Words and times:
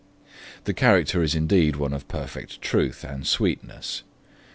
The 0.63 0.73
character 0.73 1.21
is 1.21 1.35
indeed 1.35 1.75
one 1.75 1.93
of 1.93 2.07
perfect 2.07 2.59
truth 2.59 3.03
and 3.03 3.27
sweetness. 3.27 4.01